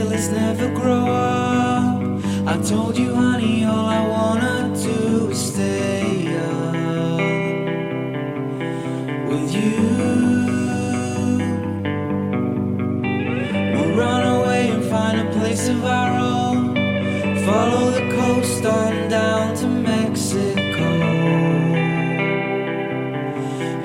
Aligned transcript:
let's 0.00 0.28
never 0.28 0.68
grow 0.68 1.06
up. 1.06 2.02
I 2.46 2.56
told 2.62 2.96
you, 2.98 3.14
honey, 3.14 3.64
all 3.64 3.86
I 3.86 4.06
wanna 4.14 4.74
do 4.74 5.28
is 5.30 5.40
stay 5.52 6.36
up 6.36 7.20
with 9.30 9.48
you. 9.58 9.76
We'll 13.72 13.94
run 14.04 14.22
away 14.36 14.62
and 14.74 14.84
find 14.84 15.16
a 15.26 15.30
place 15.36 15.68
of 15.68 15.84
our 15.84 16.12
own. 16.18 16.74
Follow 17.46 17.84
the 17.98 18.06
coast 18.16 18.64
on 18.64 19.08
down 19.08 19.54
to 19.56 19.66
Mexico 19.66 20.90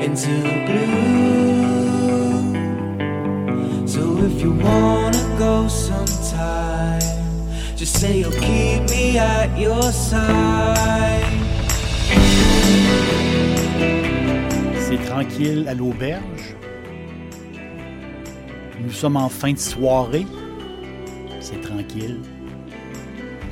into 0.06 0.34
the 0.48 0.58
blue. 0.67 1.08
So 3.88 4.02
if 4.28 4.42
you 4.42 4.52
want. 4.54 5.07
Sommes 18.92 19.17
en 19.17 19.30
fin 19.30 19.54
de 19.54 19.58
soirée. 19.58 20.28
C'est 21.39 21.59
tranquille. 21.62 22.20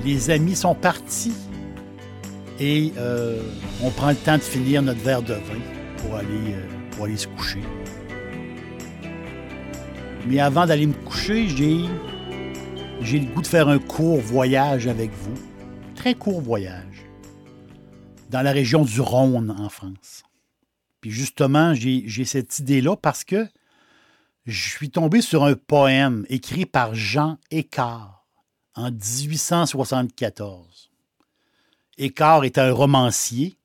Les 0.05 0.29
amis 0.29 0.55
sont 0.55 0.75
partis 0.75 1.33
et 2.59 2.93
euh, 2.99 3.41
on 3.83 3.89
prend 3.89 4.09
le 4.09 4.15
temps 4.15 4.37
de 4.37 4.43
finir 4.43 4.83
notre 4.83 5.01
verre 5.01 5.23
de 5.23 5.33
vin 5.33 5.61
pour 5.97 6.17
aller, 6.17 6.53
euh, 6.53 6.61
pour 6.91 7.05
aller 7.05 7.17
se 7.17 7.27
coucher. 7.29 7.61
Mais 10.27 10.39
avant 10.39 10.67
d'aller 10.67 10.85
me 10.85 10.93
coucher, 10.93 11.47
j'ai, 11.47 11.79
j'ai 13.01 13.19
le 13.19 13.33
goût 13.33 13.41
de 13.41 13.47
faire 13.47 13.67
un 13.67 13.79
court 13.79 14.19
voyage 14.19 14.87
avec 14.87 15.11
vous. 15.11 15.33
Très 15.95 16.15
court 16.15 16.41
voyage. 16.41 17.05
Dans 18.29 18.41
la 18.41 18.51
région 18.51 18.85
du 18.85 19.01
Rhône, 19.01 19.51
en 19.51 19.69
France. 19.69 20.23
Puis 21.01 21.11
justement, 21.11 21.73
j'ai, 21.73 22.25
cette 22.25 22.59
idée-là 22.59 22.95
parce 22.95 23.23
que 23.23 23.47
je 24.45 24.69
suis 24.69 24.89
tombé 24.89 25.21
sur 25.21 25.43
un 25.43 25.55
poème 25.55 26.25
écrit 26.29 26.65
par 26.65 26.95
Jean 26.95 27.37
Écart 27.51 28.25
en 28.75 28.91
1874. 28.91 30.91
Écart 31.97 32.43
est 32.43 32.57
un 32.57 32.71
romancier 32.71 33.57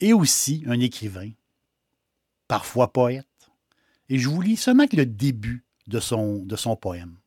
et 0.00 0.12
aussi 0.12 0.64
un 0.66 0.80
écrivain, 0.80 1.30
parfois 2.46 2.92
poète. 2.92 3.26
Et 4.08 4.18
je 4.18 4.28
vous 4.28 4.40
lis 4.40 4.56
seulement 4.56 4.86
le 4.92 5.04
début 5.04 5.64
de 5.86 6.00
son 6.00 6.76
poème. 6.80 7.17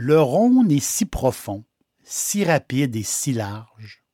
Le 0.00 0.20
Rhône 0.20 0.70
est 0.70 0.78
si 0.78 1.06
profond, 1.06 1.64
si 2.04 2.44
rapide 2.44 2.94
et 2.94 3.02
si 3.02 3.32
large, 3.32 4.04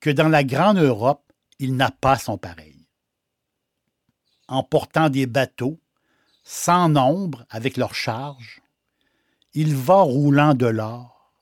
que 0.00 0.08
dans 0.08 0.28
la 0.28 0.42
grande 0.42 0.78
Europe, 0.78 1.32
il 1.58 1.76
n'a 1.76 1.90
pas 1.90 2.16
son 2.16 2.38
pareil 2.38 2.80
en 4.50 4.64
portant 4.64 5.08
des 5.08 5.26
bateaux, 5.26 5.80
sans 6.42 6.88
nombre 6.88 7.46
avec 7.50 7.76
leurs 7.76 7.94
charges, 7.94 8.60
il 9.54 9.76
va 9.76 10.02
roulant 10.02 10.54
de 10.54 10.66
l'or, 10.66 11.32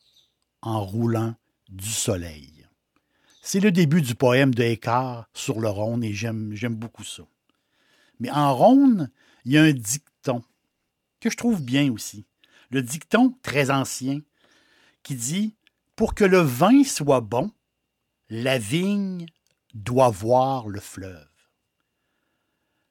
en 0.61 0.85
roulant 0.85 1.35
du 1.71 1.89
soleil. 1.89 2.67
C'est 3.41 3.61
le 3.61 3.73
début 3.73 4.03
du 4.03 4.15
poème 4.15 4.55
de 4.55 4.63
Écart 4.63 5.27
sur 5.33 5.59
le 5.59 5.71
Rhône 5.71 6.05
et 6.05 6.13
j'aime, 6.13 6.55
beaucoup 6.71 7.05
ça. 7.05 7.23
Mais 8.21 8.31
en 8.31 8.55
Rhône, 8.55 9.11
il 9.47 9.53
y 9.53 9.59
a 9.59 9.63
un 9.63 9.73
dicton 9.73 10.45
que 11.19 11.31
je 11.31 11.37
trouve 11.37 11.63
bien 11.63 11.91
aussi. 11.91 12.27
Le 12.71 12.83
dicton 12.83 13.35
très 13.43 13.71
ancien 13.71 14.21
qui 15.03 15.15
dit 15.15 15.57
Pour 15.97 16.15
que 16.15 16.25
le 16.25 16.41
vin 16.41 16.85
soit 16.85 17.21
bon, 17.21 17.51
la 18.29 18.59
vigne 18.59 19.27
doit 19.75 20.11
voir 20.11 20.69
le 20.69 20.81
fleuve 20.81 21.29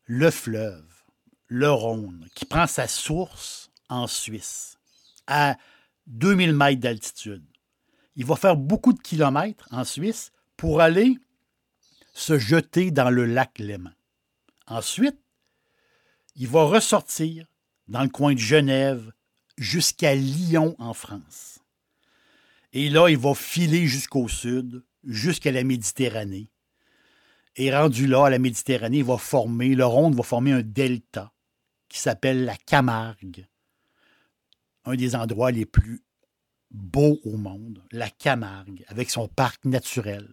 le 0.07 0.31
fleuve, 0.31 1.03
le 1.47 1.69
Rhône, 1.69 2.27
qui 2.33 2.45
prend 2.45 2.66
sa 2.66 2.87
source 2.87 3.69
en 3.89 4.07
Suisse, 4.07 4.77
à 5.27 5.57
2000 6.07 6.53
mètres 6.53 6.79
d'altitude. 6.79 7.45
Il 8.16 8.25
va 8.25 8.35
faire 8.35 8.55
beaucoup 8.55 8.93
de 8.93 9.01
kilomètres 9.01 9.67
en 9.69 9.83
Suisse 9.83 10.31
pour 10.55 10.81
aller 10.81 11.17
se 12.13 12.39
jeter 12.39 12.89
dans 12.89 13.09
le 13.09 13.25
lac 13.25 13.59
Léman. 13.59 13.91
Ensuite, 14.66 15.19
il 16.35 16.47
va 16.47 16.63
ressortir 16.63 17.45
dans 17.87 18.01
le 18.01 18.09
coin 18.09 18.33
de 18.33 18.39
Genève 18.39 19.11
jusqu'à 19.57 20.16
Lyon 20.16 20.75
en 20.79 20.94
France. 20.94 21.59
Et 22.73 22.90
là, 22.90 23.09
il 23.09 23.18
va 23.18 23.34
filer 23.34 23.88
jusqu'au 23.88 24.28
sud, 24.28 24.84
jusqu'à 25.03 25.51
la 25.51 25.63
Méditerranée. 25.63 26.51
Et 27.56 27.75
rendu 27.75 28.06
là, 28.06 28.25
à 28.25 28.29
la 28.29 28.40
Méditerranée, 28.40 29.01
va 29.01 29.17
former, 29.17 29.73
le 29.73 29.85
Rhône 29.85 30.16
va 30.16 30.23
former 30.23 30.51
un 30.51 30.62
delta 30.62 31.34
qui 31.90 32.00
s'appelle 32.00 32.46
la 32.46 32.56
Camargue. 32.56 33.47
Un 34.85 34.96
des 34.96 35.16
endroits 35.16 35.51
les 35.51 35.66
plus 35.66 36.03
beaux 36.69 37.19
au 37.23 37.38
monde, 37.38 37.84
la 37.91 38.09
Camargue, 38.09 38.84
avec 38.88 39.09
son 39.09 39.28
parc 39.28 39.66
naturel. 39.66 40.28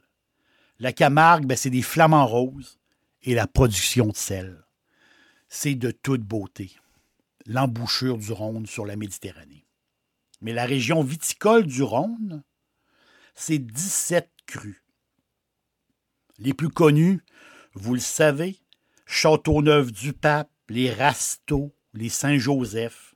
La 0.78 0.92
Camargue, 0.92 1.46
ben, 1.46 1.56
c'est 1.56 1.70
des 1.70 1.82
flamants 1.82 2.26
roses 2.26 2.78
et 3.22 3.34
la 3.34 3.46
production 3.46 4.08
de 4.08 4.16
sel. 4.16 4.64
C'est 5.48 5.76
de 5.76 5.92
toute 5.92 6.22
beauté. 6.22 6.76
L'embouchure 7.46 8.16
du 8.18 8.32
Rhône 8.32 8.66
sur 8.66 8.86
la 8.86 8.96
Méditerranée. 8.96 9.66
Mais 10.40 10.52
la 10.52 10.64
région 10.64 11.02
viticole 11.02 11.66
du 11.66 11.82
Rhône, 11.82 12.42
c'est 13.34 13.58
17 13.58 14.30
crues. 14.46 14.82
Les 16.38 16.54
plus 16.54 16.70
connus, 16.70 17.20
vous 17.74 17.94
le 17.94 18.00
savez, 18.00 18.58
Châteauneuf-du-Pape, 19.06 20.50
les 20.68 20.90
Rasteaux, 20.90 21.74
les 21.92 22.08
Saint-Joseph, 22.08 23.14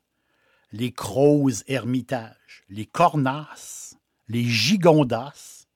les 0.72 0.92
Crozes 0.92 1.64
Hermitage, 1.66 2.64
les 2.68 2.86
Cornasses, 2.86 3.96
les 4.28 4.44
Gigondas. 4.44 5.66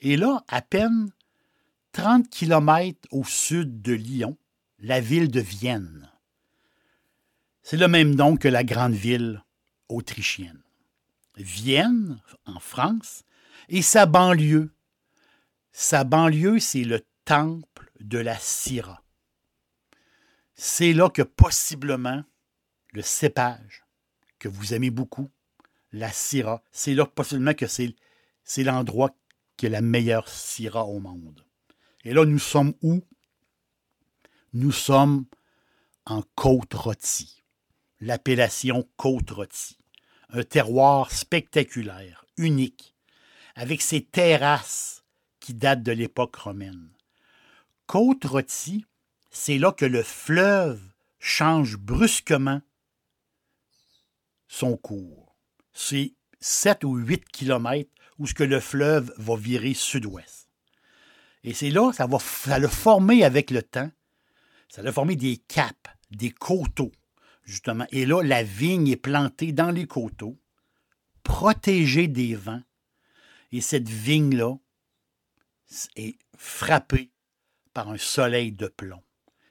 Et 0.00 0.16
là, 0.16 0.44
à 0.48 0.62
peine 0.62 1.12
30 1.92 2.28
kilomètres 2.28 3.06
au 3.10 3.24
sud 3.24 3.82
de 3.82 3.92
Lyon, 3.92 4.38
la 4.78 5.00
ville 5.00 5.30
de 5.30 5.40
Vienne. 5.40 6.11
C'est 7.62 7.76
le 7.76 7.88
même 7.88 8.14
nom 8.14 8.36
que 8.36 8.48
la 8.48 8.64
grande 8.64 8.94
ville 8.94 9.42
autrichienne. 9.88 10.62
Vienne, 11.36 12.20
en 12.44 12.60
France, 12.60 13.24
et 13.68 13.82
sa 13.82 14.06
banlieue, 14.06 14.70
sa 15.72 16.04
banlieue, 16.04 16.58
c'est 16.58 16.84
le 16.84 17.04
temple 17.24 17.90
de 18.00 18.18
la 18.18 18.36
Syrah. 18.38 19.02
C'est 20.54 20.92
là 20.92 21.08
que 21.08 21.22
possiblement 21.22 22.22
le 22.92 23.02
cépage 23.02 23.84
que 24.38 24.48
vous 24.48 24.74
aimez 24.74 24.90
beaucoup, 24.90 25.30
la 25.92 26.10
Syrah, 26.12 26.62
c'est 26.72 26.94
là 26.94 27.06
possiblement 27.06 27.54
que 27.54 27.66
c'est, 27.66 27.94
c'est 28.44 28.64
l'endroit 28.64 29.16
qui 29.56 29.66
est 29.66 29.70
la 29.70 29.80
meilleure 29.80 30.28
Syrah 30.28 30.84
au 30.84 30.98
monde. 30.98 31.44
Et 32.04 32.12
là, 32.12 32.24
nous 32.24 32.38
sommes 32.38 32.74
où? 32.82 33.02
Nous 34.52 34.72
sommes 34.72 35.26
en 36.04 36.22
Côte-Rôtie, 36.34 37.41
l'appellation 38.02 38.88
Côte-Rôtie, 38.96 39.78
un 40.30 40.42
terroir 40.42 41.12
spectaculaire, 41.12 42.26
unique, 42.36 42.96
avec 43.54 43.80
ses 43.80 44.02
terrasses 44.04 45.04
qui 45.38 45.54
date 45.54 45.84
de 45.84 45.92
l'époque 45.92 46.34
romaine. 46.34 46.90
côte 47.86 48.24
rôtie, 48.24 48.86
c'est 49.30 49.58
là 49.58 49.70
que 49.70 49.84
le 49.84 50.02
fleuve 50.02 50.82
change 51.20 51.76
brusquement 51.76 52.60
son 54.48 54.76
cours. 54.76 55.36
C'est 55.72 56.14
7 56.40 56.82
ou 56.82 56.96
8 56.96 57.28
kilomètres 57.28 57.90
où 58.18 58.26
ce 58.26 58.42
le 58.42 58.58
fleuve 58.58 59.12
va 59.16 59.36
virer 59.36 59.74
sud-ouest. 59.74 60.48
Et 61.44 61.54
c'est 61.54 61.70
là, 61.70 61.92
ça 61.92 62.06
va 62.06 62.18
l'a 62.58 62.68
formé 62.68 63.22
avec 63.22 63.52
le 63.52 63.62
temps, 63.62 63.90
ça 64.68 64.82
l'a 64.82 64.92
formé 64.92 65.14
des 65.14 65.36
caps, 65.36 65.90
des 66.10 66.30
coteaux, 66.30 66.92
justement. 67.44 67.86
Et 67.90 68.06
là, 68.06 68.22
la 68.22 68.42
vigne 68.42 68.88
est 68.88 68.96
plantée 68.96 69.52
dans 69.52 69.70
les 69.70 69.86
coteaux, 69.86 70.38
protégée 71.22 72.08
des 72.08 72.34
vents. 72.34 72.62
Et 73.52 73.60
cette 73.60 73.88
vigne-là 73.88 74.56
est 75.96 76.16
frappée 76.36 77.10
par 77.74 77.90
un 77.90 77.98
soleil 77.98 78.52
de 78.52 78.66
plomb. 78.66 79.02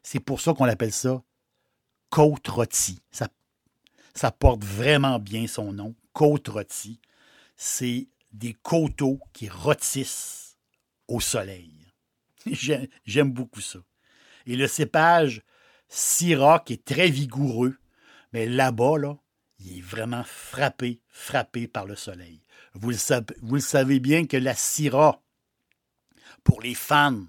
C'est 0.03 0.19
pour 0.19 0.41
ça 0.41 0.53
qu'on 0.53 0.65
appelle 0.65 0.93
ça 0.93 1.23
côte 2.11 2.47
rôtie. 2.49 3.01
Ça, 4.13 4.31
porte 4.31 4.63
vraiment 4.63 5.17
bien 5.17 5.47
son 5.47 5.73
nom, 5.73 5.95
côte 6.13 6.49
rôtie. 6.49 6.99
C'est 7.55 8.07
des 8.31 8.53
coteaux 8.53 9.19
qui 9.33 9.49
rôtissent 9.49 10.57
au 11.07 11.19
soleil. 11.19 11.73
J'aime 13.05 13.31
beaucoup 13.31 13.61
ça. 13.61 13.79
Et 14.45 14.55
le 14.55 14.67
cépage 14.67 15.41
Syrah 15.93 16.63
est 16.69 16.85
très 16.85 17.09
vigoureux, 17.09 17.77
mais 18.31 18.45
là-bas, 18.45 18.97
là, 18.97 19.17
il 19.59 19.79
est 19.79 19.81
vraiment 19.81 20.23
frappé, 20.23 21.01
frappé 21.09 21.67
par 21.67 21.85
le 21.85 21.97
soleil. 21.97 22.41
Vous 22.73 22.91
le 22.91 23.59
savez, 23.59 23.99
bien 23.99 24.25
que 24.25 24.37
la 24.37 24.55
Syrah, 24.55 25.21
pour 26.45 26.61
les 26.61 26.75
fans, 26.75 27.25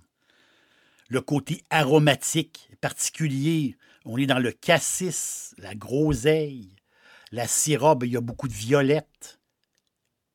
le 1.08 1.20
côté 1.20 1.64
aromatique 1.70 2.70
particulier, 2.80 3.76
on 4.04 4.16
est 4.16 4.26
dans 4.26 4.38
le 4.38 4.52
cassis, 4.52 5.56
la 5.58 5.74
groseille, 5.74 6.76
la 7.32 7.48
Syrah, 7.48 7.96
ben, 7.96 8.06
il 8.06 8.12
y 8.12 8.16
a 8.16 8.20
beaucoup 8.20 8.46
de 8.46 8.52
violettes, 8.52 9.40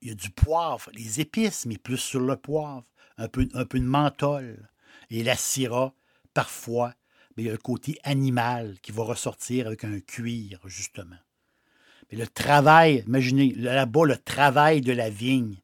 il 0.01 0.09
y 0.09 0.11
a 0.11 0.15
du 0.15 0.31
poivre, 0.31 0.91
les 0.93 1.21
épices, 1.21 1.65
mais 1.65 1.77
plus 1.77 1.97
sur 1.97 2.19
le 2.19 2.35
poivre, 2.35 2.83
un 3.17 3.29
peu, 3.29 3.47
un 3.53 3.63
de 3.63 3.79
menthol. 3.79 4.69
Et 5.09 5.23
la 5.23 5.35
syrah, 5.35 5.93
parfois, 6.33 6.93
mais 7.37 7.43
il 7.43 7.45
y 7.45 7.49
a 7.49 7.53
le 7.53 7.59
côté 7.59 7.99
animal 8.03 8.77
qui 8.81 8.91
va 8.91 9.03
ressortir 9.03 9.67
avec 9.67 9.83
un 9.83 9.99
cuir, 9.99 10.59
justement. 10.65 11.17
Mais 12.11 12.17
le 12.17 12.25
travail, 12.25 13.03
imaginez, 13.05 13.53
là-bas, 13.53 14.05
le 14.05 14.17
travail 14.17 14.81
de 14.81 14.91
la 14.91 15.11
vigne, 15.11 15.61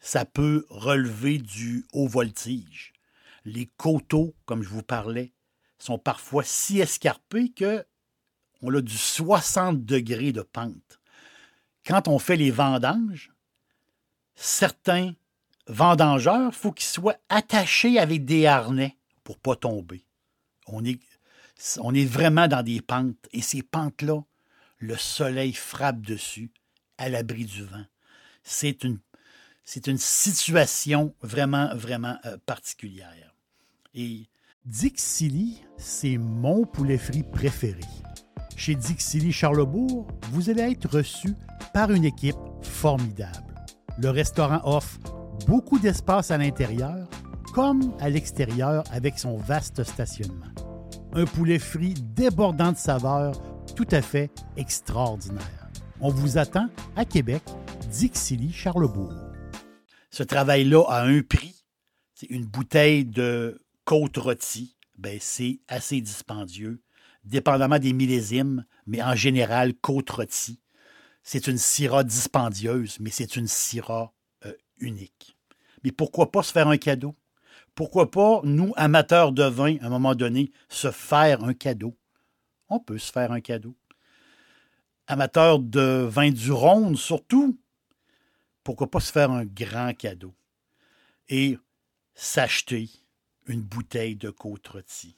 ça 0.00 0.24
peut 0.24 0.66
relever 0.68 1.38
du 1.38 1.86
haut 1.92 2.08
voltige. 2.08 2.92
Les 3.44 3.66
coteaux, 3.76 4.34
comme 4.44 4.62
je 4.62 4.68
vous 4.68 4.82
parlais, 4.82 5.32
sont 5.78 5.98
parfois 5.98 6.42
si 6.42 6.80
escarpés 6.80 7.50
que 7.50 7.84
on 8.60 8.74
a 8.74 8.80
du 8.80 8.98
60 8.98 9.84
degrés 9.84 10.32
de 10.32 10.42
pente. 10.42 11.00
Quand 11.86 12.08
on 12.08 12.18
fait 12.18 12.36
les 12.36 12.50
vendanges, 12.50 13.32
certains 14.34 15.14
vendangeurs, 15.68 16.50
il 16.52 16.56
faut 16.56 16.72
qu'ils 16.72 16.86
soient 16.86 17.18
attachés 17.28 18.00
avec 18.00 18.24
des 18.24 18.46
harnais 18.46 18.96
pour 19.22 19.36
ne 19.36 19.40
pas 19.40 19.54
tomber. 19.54 20.07
On 20.72 20.84
est, 21.94 22.04
vraiment 22.04 22.48
dans 22.48 22.62
des 22.62 22.80
pentes. 22.80 23.16
Et 23.32 23.42
ces 23.42 23.62
pentes-là, 23.62 24.22
le 24.78 24.96
soleil 24.96 25.52
frappe 25.52 26.00
dessus 26.00 26.50
à 26.98 27.08
l'abri 27.08 27.44
du 27.44 27.64
vent. 27.64 27.84
C'est 28.42 28.84
une, 28.84 28.98
c'est 29.64 29.86
une 29.86 29.98
situation 29.98 31.14
vraiment, 31.20 31.74
vraiment 31.74 32.16
euh, 32.24 32.36
particulière. 32.46 33.34
Et 33.94 34.28
Dixili, 34.64 35.62
c'est 35.76 36.18
mon 36.18 36.64
poulet 36.64 36.98
frit 36.98 37.22
préféré. 37.22 37.80
Chez 38.56 38.74
Dixili 38.74 39.32
Charlebourg, 39.32 40.06
vous 40.32 40.50
allez 40.50 40.62
être 40.62 40.88
reçu 40.88 41.34
par 41.72 41.90
une 41.90 42.04
équipe 42.04 42.36
formidable. 42.62 43.54
Le 43.98 44.10
restaurant 44.10 44.60
offre 44.64 44.98
beaucoup 45.46 45.78
d'espace 45.78 46.30
à 46.30 46.38
l'intérieur 46.38 47.08
comme 47.52 47.94
à 48.00 48.10
l'extérieur 48.10 48.84
avec 48.92 49.18
son 49.18 49.36
vaste 49.36 49.82
stationnement. 49.84 50.46
Un 51.18 51.24
poulet 51.24 51.58
frit 51.58 51.94
débordant 51.94 52.70
de 52.70 52.76
saveurs 52.76 53.34
tout 53.74 53.88
à 53.90 54.02
fait 54.02 54.30
extraordinaire. 54.56 55.68
On 56.00 56.10
vous 56.10 56.38
attend 56.38 56.68
à 56.94 57.04
Québec, 57.04 57.42
Dixilly, 57.90 58.52
Charlebourg. 58.52 59.12
Ce 60.12 60.22
travail-là 60.22 60.84
a 60.86 61.02
un 61.02 61.22
prix. 61.22 61.64
C'est 62.14 62.30
une 62.30 62.46
bouteille 62.46 63.04
de 63.04 63.60
côte 63.84 64.16
rôtie. 64.16 64.76
Ben, 64.96 65.18
c'est 65.20 65.58
assez 65.66 66.00
dispendieux, 66.00 66.84
dépendamment 67.24 67.80
des 67.80 67.92
millésimes, 67.94 68.64
mais 68.86 69.02
en 69.02 69.16
général, 69.16 69.74
côte 69.74 70.10
rôtie 70.10 70.60
c'est 71.24 71.48
une 71.48 71.58
syrah 71.58 72.04
dispendieuse, 72.04 72.98
mais 73.00 73.10
c'est 73.10 73.34
une 73.34 73.48
syrah 73.48 74.14
euh, 74.46 74.52
unique. 74.78 75.36
Mais 75.82 75.90
pourquoi 75.90 76.30
pas 76.30 76.44
se 76.44 76.52
faire 76.52 76.68
un 76.68 76.78
cadeau? 76.78 77.16
Pourquoi 77.78 78.10
pas, 78.10 78.40
nous, 78.42 78.72
amateurs 78.74 79.30
de 79.30 79.44
vin, 79.44 79.76
à 79.80 79.86
un 79.86 79.88
moment 79.88 80.16
donné, 80.16 80.50
se 80.68 80.90
faire 80.90 81.44
un 81.44 81.54
cadeau? 81.54 81.96
On 82.68 82.80
peut 82.80 82.98
se 82.98 83.12
faire 83.12 83.30
un 83.30 83.40
cadeau. 83.40 83.76
Amateurs 85.06 85.60
de 85.60 86.04
vin 86.10 86.32
du 86.32 86.50
Rhône, 86.50 86.96
surtout, 86.96 87.56
pourquoi 88.64 88.90
pas 88.90 88.98
se 88.98 89.12
faire 89.12 89.30
un 89.30 89.44
grand 89.44 89.96
cadeau? 89.96 90.34
Et 91.28 91.56
s'acheter 92.16 92.90
une 93.46 93.62
bouteille 93.62 94.16
de 94.16 94.30
côte 94.30 94.66
rôtie. 94.66 95.16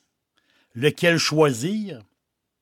Lequel 0.75 1.17
choisir? 1.17 2.03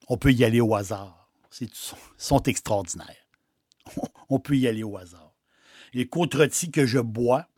On 0.07 0.17
peut 0.17 0.33
y 0.33 0.45
aller 0.45 0.61
au 0.61 0.77
hasard. 0.77 1.29
Ils 1.61 1.71
sont 2.19 2.43
extraordinaires. 2.45 3.27
on 4.29 4.39
peut 4.39 4.57
y 4.57 4.69
aller 4.69 4.85
au 4.85 4.97
hasard. 4.97 5.35
Les 5.93 6.07
côtes 6.07 6.37
que 6.71 6.87
je 6.87 7.01
bois 7.01 7.49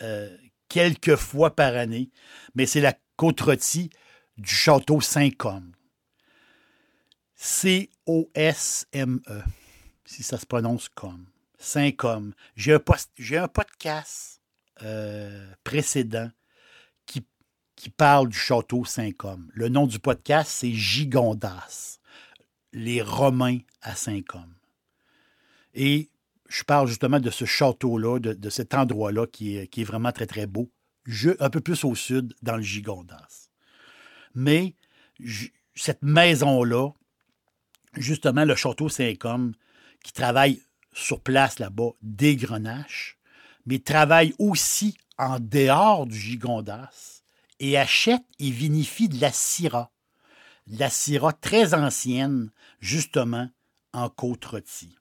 euh, 0.00 0.34
quelques 0.72 1.16
fois 1.16 1.54
par 1.54 1.76
année, 1.76 2.08
mais 2.54 2.64
c'est 2.64 2.80
la 2.80 2.94
côte 3.16 3.42
du 4.38 4.54
château 4.54 5.02
Saint-Côme. 5.02 5.72
C-O-S-M-E, 7.34 8.22
si 10.06 10.22
ça 10.22 10.38
se 10.38 10.46
prononce 10.46 10.88
comme. 10.88 11.26
Saint-Côme. 11.58 12.32
J'ai 12.56 12.72
un, 12.72 13.48
podcast 13.48 14.40
euh, 14.82 15.52
précédent 15.62 16.30
qui, 17.04 17.26
qui 17.76 17.90
parle 17.90 18.30
du 18.30 18.38
château 18.38 18.86
Saint-Côme. 18.86 19.50
Le 19.52 19.68
nom 19.68 19.86
du 19.86 19.98
podcast, 19.98 20.50
c'est 20.50 20.72
Gigondas, 20.72 21.98
les 22.72 23.02
Romains 23.02 23.58
à 23.82 23.94
Saint-Côme. 23.94 24.54
Et 25.74 26.08
je 26.52 26.64
parle 26.64 26.86
justement 26.86 27.18
de 27.18 27.30
ce 27.30 27.46
château-là, 27.46 28.18
de, 28.18 28.50
cet 28.50 28.74
endroit-là 28.74 29.26
qui 29.26 29.56
est, 29.56 29.84
vraiment 29.84 30.12
très, 30.12 30.26
très 30.26 30.46
beau, 30.46 30.70
un 31.40 31.48
peu 31.48 31.60
plus 31.60 31.82
au 31.84 31.94
sud, 31.94 32.34
dans 32.42 32.56
le 32.56 32.62
Gigondas. 32.62 33.48
Mais 34.34 34.74
cette 35.74 36.02
maison-là, 36.02 36.90
justement, 37.96 38.44
le 38.44 38.54
château 38.54 38.90
Saint-Côme, 38.90 39.54
qui 40.04 40.12
travaille 40.12 40.62
sur 40.92 41.22
place 41.22 41.58
là-bas, 41.58 41.92
des 42.02 42.36
grenaches, 42.36 43.18
mais 43.64 43.78
travaille 43.78 44.34
aussi 44.38 44.98
en 45.16 45.40
dehors 45.40 46.06
du 46.06 46.18
Gigondas 46.18 47.22
et 47.60 47.78
achète 47.78 48.24
et 48.38 48.50
vinifie 48.50 49.08
de 49.08 49.18
la 49.22 49.32
syrah. 49.32 49.90
La 50.66 50.90
syrah 50.90 51.32
très 51.32 51.72
ancienne, 51.72 52.50
justement, 52.78 53.48
en 53.94 54.10
côte 54.10 54.44
rôtie. 54.44 54.98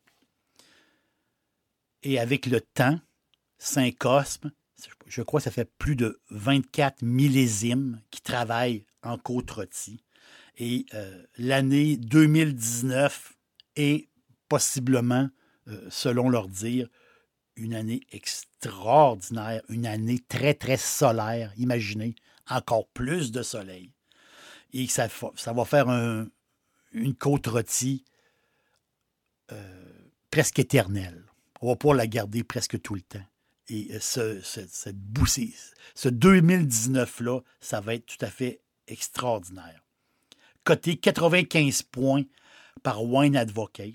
Et 2.03 2.19
avec 2.19 2.45
le 2.45 2.61
temps, 2.61 2.99
Saint-Cosme, 3.57 4.51
je 5.07 5.21
crois 5.21 5.39
que 5.39 5.43
ça 5.43 5.51
fait 5.51 5.69
plus 5.77 5.95
de 5.95 6.19
24 6.29 7.03
millésimes 7.03 8.01
qui 8.09 8.21
travaillent 8.21 8.85
en 9.03 9.17
côte 9.17 9.51
rôtie. 9.51 10.03
Et 10.57 10.85
euh, 10.93 11.23
l'année 11.37 11.97
2019 11.97 13.33
est 13.75 14.09
possiblement, 14.49 15.29
euh, 15.67 15.87
selon 15.89 16.29
leur 16.29 16.47
dire, 16.47 16.87
une 17.55 17.73
année 17.73 18.01
extraordinaire, 18.11 19.61
une 19.69 19.85
année 19.85 20.19
très, 20.27 20.53
très 20.53 20.77
solaire. 20.77 21.53
Imaginez, 21.57 22.15
encore 22.49 22.87
plus 22.87 23.31
de 23.31 23.43
soleil. 23.43 23.91
Et 24.73 24.87
ça, 24.87 25.07
ça 25.35 25.53
va 25.53 25.65
faire 25.65 25.89
une 26.91 27.15
côte 27.15 27.47
rôtie 27.47 28.05
euh, 29.51 30.09
presque 30.31 30.59
éternelle 30.59 31.30
on 31.61 31.69
va 31.69 31.75
pouvoir 31.75 31.97
la 31.97 32.07
garder 32.07 32.43
presque 32.43 32.81
tout 32.81 32.95
le 32.95 33.01
temps. 33.01 33.23
Et 33.69 33.89
euh, 33.93 33.99
ce, 33.99 34.41
cette 34.41 34.97
boussée, 34.97 35.53
ce 35.95 36.09
2019-là, 36.09 37.41
ça 37.59 37.79
va 37.79 37.95
être 37.95 38.05
tout 38.05 38.25
à 38.25 38.29
fait 38.29 38.61
extraordinaire. 38.87 39.83
Coté 40.63 40.97
95 40.97 41.83
points 41.83 42.23
par 42.83 43.03
Wine 43.03 43.35
Advocate, 43.35 43.93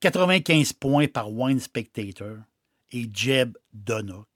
95 0.00 0.72
points 0.72 1.08
par 1.08 1.30
Wine 1.32 1.60
Spectator 1.60 2.38
et 2.92 3.08
Jeb 3.12 3.56
Donnock. 3.72 4.28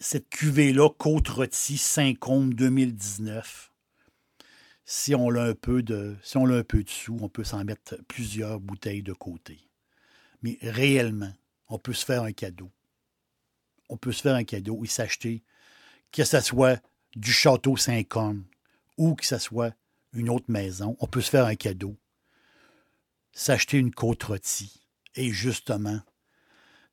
cette 0.00 0.28
cuvée-là, 0.28 0.90
Côte 0.90 1.28
Rôtie, 1.28 1.78
Saint-Côme 1.78 2.54
2019, 2.54 3.72
si 4.84 5.14
on 5.14 5.30
a 5.30 5.42
un 5.42 5.54
peu 5.54 5.82
de, 5.82 6.16
si 6.22 6.36
on 6.36 6.46
a 6.46 6.58
un 6.58 6.62
peu 6.62 6.82
de 6.82 6.88
sous, 6.88 7.18
on 7.20 7.28
peut 7.28 7.44
s'en 7.44 7.64
mettre 7.64 7.96
plusieurs 8.08 8.60
bouteilles 8.60 9.02
de 9.02 9.12
côté. 9.12 9.65
Mais 10.42 10.58
réellement, 10.62 11.32
on 11.68 11.78
peut 11.78 11.92
se 11.92 12.04
faire 12.04 12.22
un 12.22 12.32
cadeau. 12.32 12.70
On 13.88 13.96
peut 13.96 14.12
se 14.12 14.22
faire 14.22 14.34
un 14.34 14.44
cadeau 14.44 14.84
et 14.84 14.88
s'acheter, 14.88 15.42
que 16.12 16.24
ce 16.24 16.40
soit 16.40 16.82
du 17.14 17.32
château 17.32 17.76
Saint-Côme 17.76 18.44
ou 18.96 19.14
que 19.14 19.26
ce 19.26 19.38
soit 19.38 19.74
une 20.12 20.30
autre 20.30 20.46
maison, 20.48 20.96
on 21.00 21.06
peut 21.06 21.20
se 21.20 21.30
faire 21.30 21.46
un 21.46 21.54
cadeau. 21.54 21.96
S'acheter 23.32 23.78
une 23.78 23.92
côte 23.92 24.22
rôtie 24.22 24.82
et 25.14 25.30
justement 25.30 26.00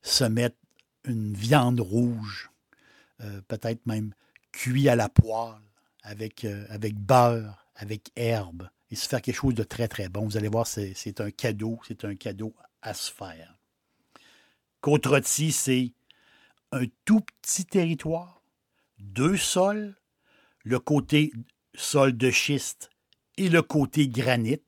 se 0.02 0.26
mettre 0.26 0.58
une 1.06 1.34
viande 1.34 1.80
rouge, 1.80 2.52
euh, 3.22 3.42
peut-être 3.48 3.86
même 3.86 4.14
cuit 4.52 4.90
à 4.90 4.96
la 4.96 5.10
poêle, 5.10 5.62
avec, 6.02 6.44
euh, 6.44 6.66
avec 6.70 6.96
beurre, 6.96 7.66
avec 7.76 8.12
herbe, 8.16 8.70
et 8.92 8.96
se 8.96 9.08
faire 9.08 9.22
quelque 9.22 9.36
chose 9.36 9.56
de 9.56 9.64
très, 9.64 9.88
très 9.88 10.10
bon. 10.10 10.26
Vous 10.26 10.38
allez 10.38 10.50
voir, 10.50 10.68
c'est 10.68 11.22
un 11.22 11.32
cadeau, 11.32 11.80
c'est 11.88 12.06
un 12.06 12.16
cadeau 12.16 12.54
à 12.84 12.94
se 12.94 13.12
faire. 13.12 13.58
Côte 14.82 15.06
rôtie, 15.06 15.52
c'est 15.52 15.94
un 16.72 16.86
tout 17.06 17.22
petit 17.42 17.66
territoire, 17.66 18.44
deux 19.00 19.38
sols, 19.38 19.96
le 20.64 20.80
côté 20.80 21.32
sol 21.74 22.16
de 22.16 22.30
schiste 22.30 22.90
et 23.38 23.50
le 23.50 23.62
côté 23.62 24.08
granit. 24.08 24.62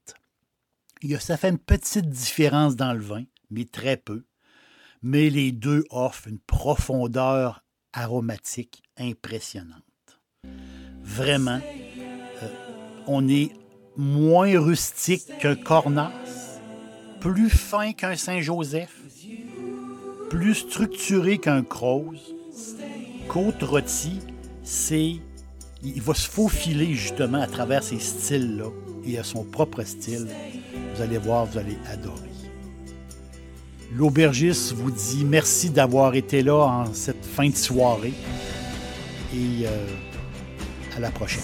Ça 1.19 1.37
fait 1.37 1.49
une 1.49 1.59
petite 1.59 2.09
différence 2.09 2.75
dans 2.75 2.93
le 2.93 3.01
vin, 3.01 3.25
mais 3.51 3.65
très 3.65 3.97
peu. 3.97 4.25
Mais 5.01 5.29
les 5.29 5.51
deux 5.51 5.83
offrent 5.89 6.27
une 6.27 6.39
profondeur 6.39 7.63
aromatique 7.93 8.81
impressionnante. 8.97 9.83
Vraiment, 11.01 11.59
euh, 12.41 12.49
on 13.05 13.27
est 13.27 13.51
moins 13.97 14.59
rustique 14.59 15.37
qu'un 15.39 15.55
Cornas, 15.55 16.11
plus 17.19 17.49
fin 17.49 17.93
qu'un 17.93 18.15
Saint-Joseph, 18.15 18.93
plus 20.29 20.55
structuré 20.55 21.37
qu'un 21.37 21.63
Croze. 21.63 22.33
Côte 23.27 23.63
rôtie, 23.63 24.19
c'est 24.63 25.15
il 25.83 26.01
va 26.01 26.13
se 26.13 26.27
faufiler 26.27 26.93
justement 26.93 27.41
à 27.41 27.47
travers 27.47 27.83
ces 27.83 27.99
styles-là 27.99 28.69
et 29.05 29.19
à 29.19 29.23
son 29.23 29.43
propre 29.43 29.83
style. 29.83 30.27
Vous 30.95 31.01
allez 31.01 31.17
voir, 31.17 31.45
vous 31.45 31.57
allez 31.57 31.77
adorer. 31.91 32.21
L'aubergiste 33.93 34.73
vous 34.73 34.91
dit 34.91 35.23
merci 35.25 35.69
d'avoir 35.69 36.15
été 36.15 36.41
là 36.41 36.55
en 36.55 36.93
cette 36.93 37.23
fin 37.23 37.49
de 37.49 37.55
soirée 37.55 38.13
et 39.33 39.67
euh, 39.67 39.87
à 40.97 40.99
la 40.99 41.11
prochaine. 41.11 41.43